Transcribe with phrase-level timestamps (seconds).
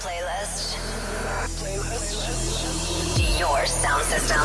[0.00, 0.80] Playlist.
[1.60, 2.24] Playlist.
[3.38, 4.40] Your sound system.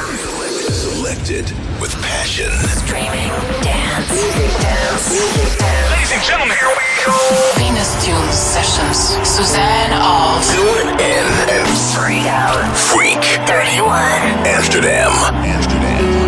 [0.69, 1.45] Selected
[1.79, 2.51] with passion.
[2.83, 3.29] Streaming.
[3.63, 4.09] Dance.
[4.59, 5.15] Dance.
[5.55, 5.91] Dance.
[5.91, 7.15] Ladies and gentlemen, here we go.
[7.55, 9.15] Venus Tune Sessions.
[9.25, 10.43] Suzanne of.
[10.43, 11.25] Tune in.
[11.95, 12.75] Freak out.
[12.75, 13.23] Freak.
[13.47, 13.95] 31.
[14.45, 15.09] Amsterdam.
[15.35, 16.24] Amsterdam.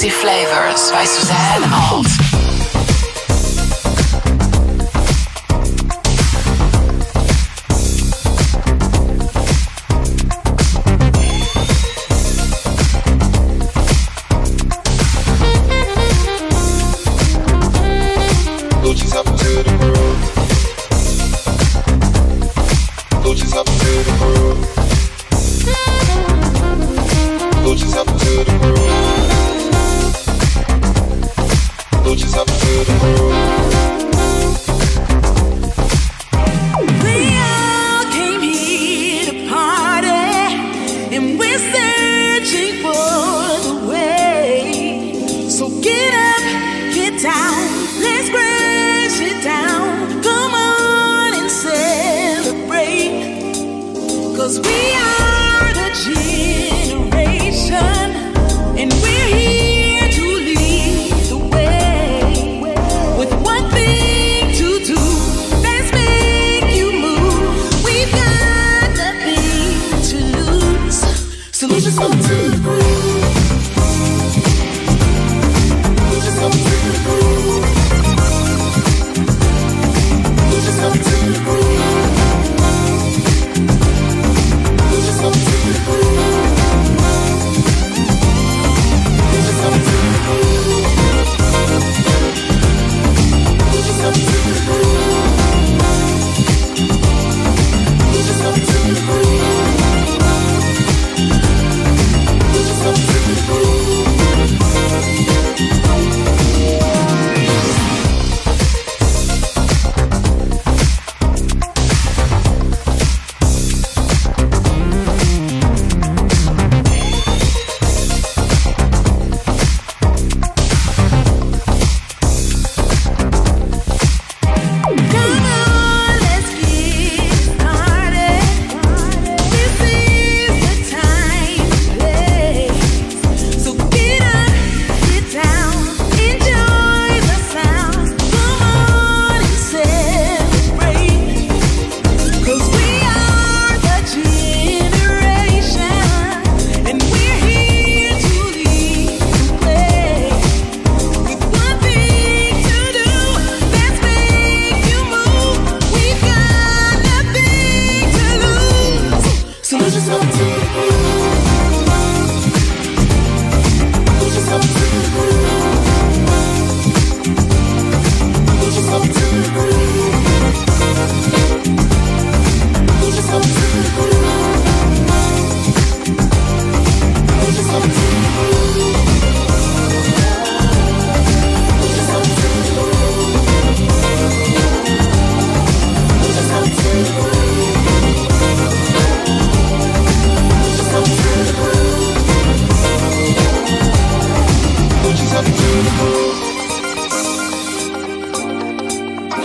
[0.00, 2.29] Sexy Flavors by Suzanne Holt.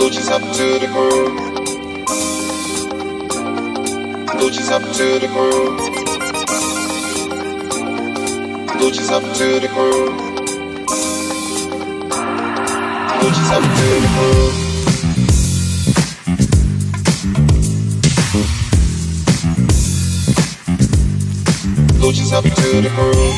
[0.06, 1.36] Gucci's up to the groove.
[4.38, 5.80] Gucci's up to the groove.
[8.78, 10.16] Gucci's up to the groove.
[13.18, 14.54] Gucci's up to the groove.
[22.00, 23.34] Gucci's up to the groove.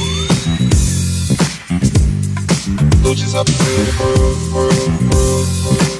[3.02, 5.97] Gucci's up to the groove, groove, groove, groove.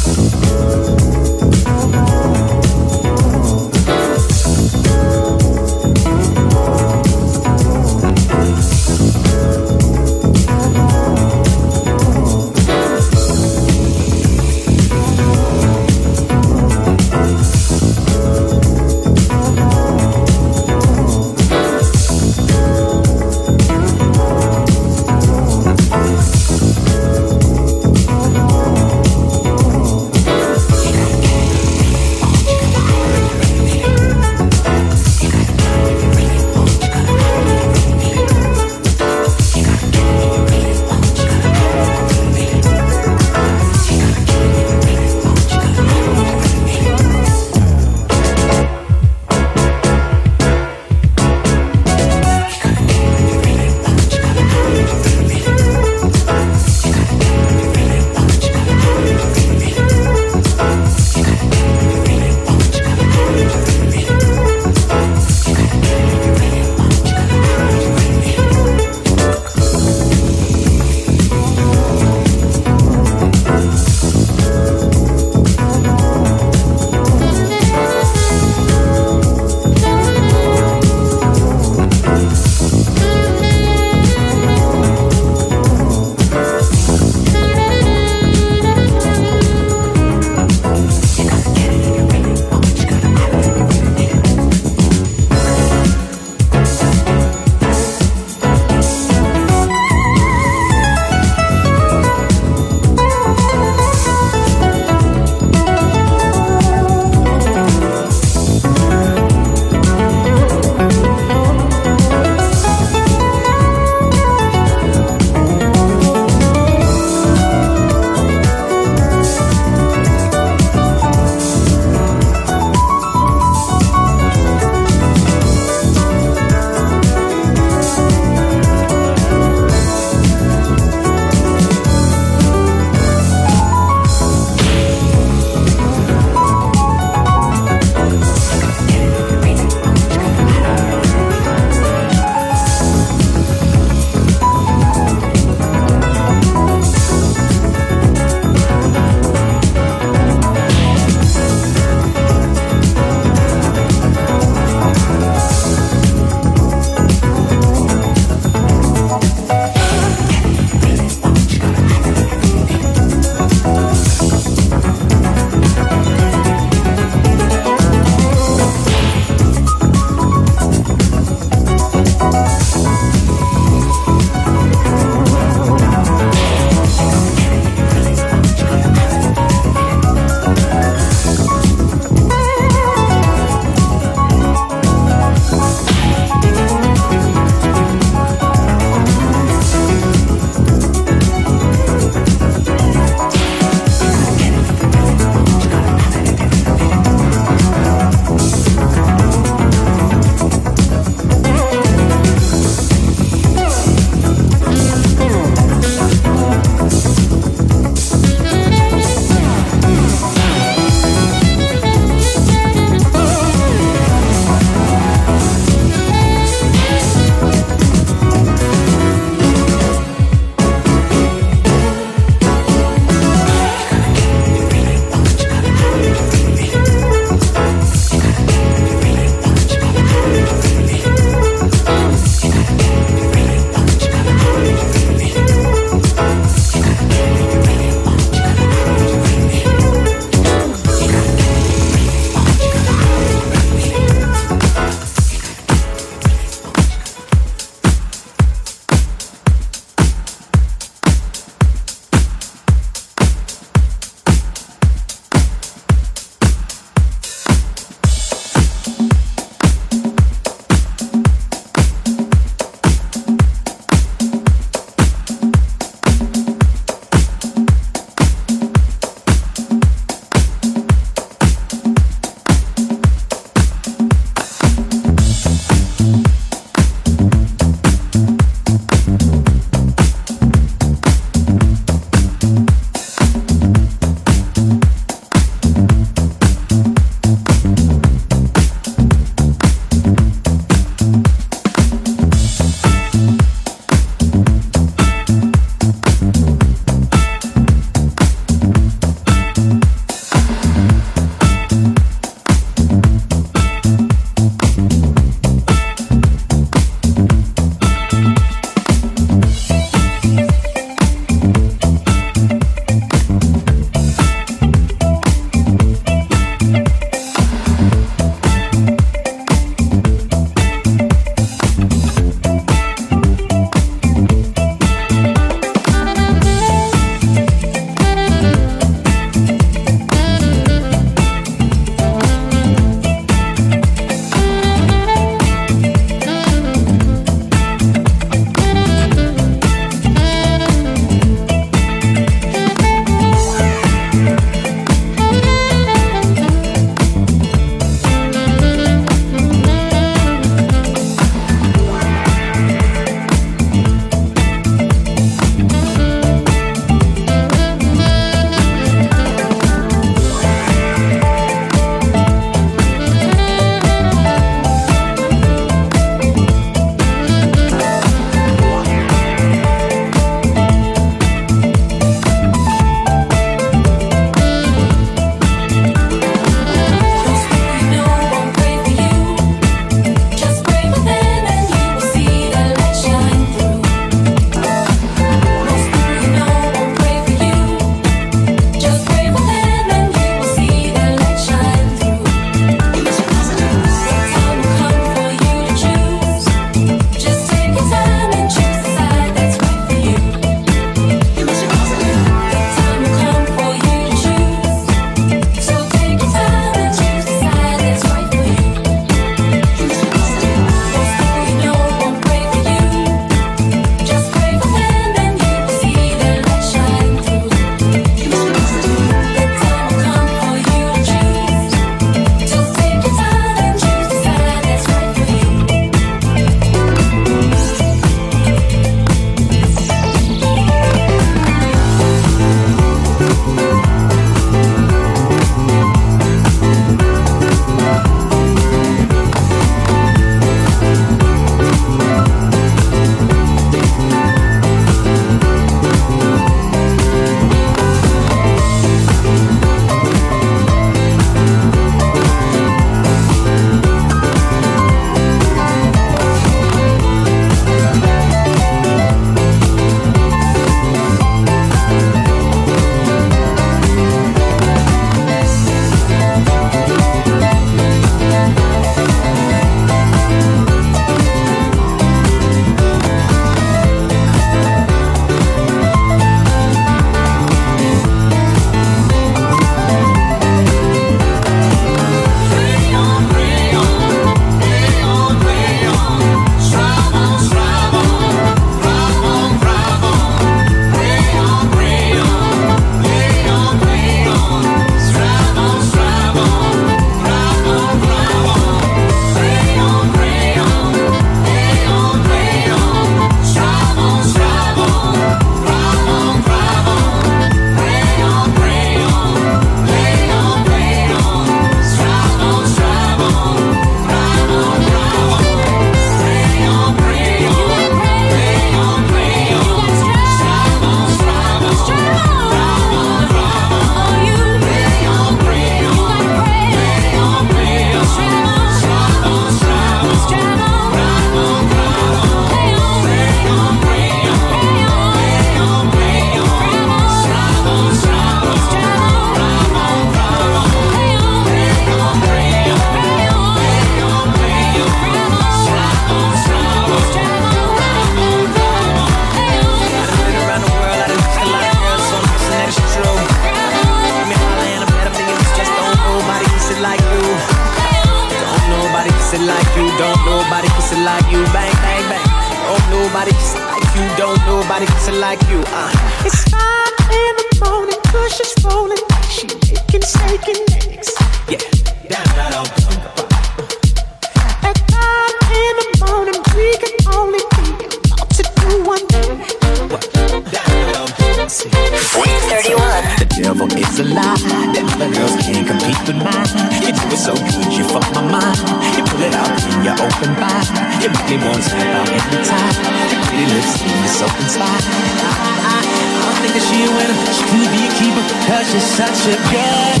[595.00, 598.24] I think that she a winner, she could be a keeper,
[598.64, 600.00] she's such a good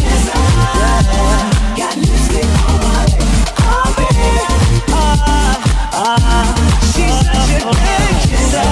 [6.94, 7.72] she's such a
[8.26, 8.66] kisser.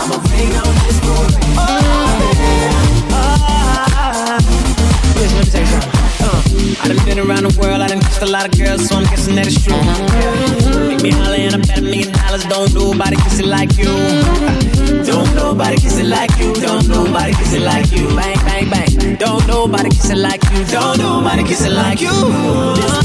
[0.00, 0.16] I'ma
[0.56, 1.83] on this boy.
[6.82, 9.04] I done been around the world, I done kissed a lot of girls, so I'm
[9.04, 9.76] guessing that it's true.
[10.88, 13.90] Make me holler and I bet a million dollars don't nobody kiss it like you.
[15.04, 16.52] Don't nobody kiss it like you.
[16.54, 18.08] Don't nobody kiss it like you.
[18.16, 19.16] Bang bang bang.
[19.16, 20.64] Don't nobody kiss it like you.
[20.66, 22.10] Don't nobody kiss it like you.
[22.10, 23.02] Zero,